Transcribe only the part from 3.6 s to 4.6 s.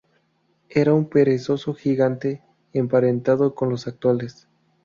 los actuales.